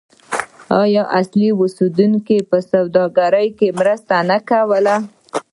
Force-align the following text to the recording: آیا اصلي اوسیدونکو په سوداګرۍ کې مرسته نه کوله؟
آیا 0.81 1.03
اصلي 1.19 1.47
اوسیدونکو 1.59 2.35
په 2.49 2.57
سوداګرۍ 2.71 3.47
کې 3.57 3.67
مرسته 3.79 4.15
نه 4.29 4.37
کوله؟ 4.49 4.95